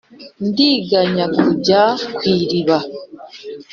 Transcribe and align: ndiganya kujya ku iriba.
ndiganya 0.47 1.25
kujya 1.37 1.81
ku 2.15 2.21
iriba. 2.35 2.77